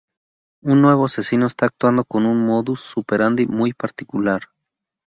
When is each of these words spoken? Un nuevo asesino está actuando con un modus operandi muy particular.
Un 0.63 0.81
nuevo 0.81 1.05
asesino 1.05 1.45
está 1.45 1.67
actuando 1.67 2.03
con 2.05 2.25
un 2.25 2.43
modus 2.43 2.93
operandi 2.97 3.45
muy 3.45 3.71
particular. 3.71 4.41